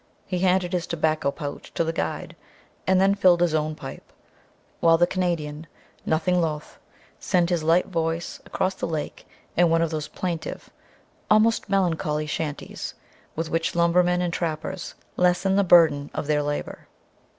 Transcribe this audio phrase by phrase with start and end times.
[0.25, 2.35] He handed his tobacco pouch to the guide
[2.87, 4.11] and then filled his own pipe,
[4.79, 5.67] while the Canadian,
[6.07, 6.79] nothing loth,
[7.19, 10.71] sent his light voice across the lake in one of those plaintive,
[11.29, 12.95] almost melancholy chanties
[13.35, 16.87] with which lumbermen and trappers lessen the burden of their labor.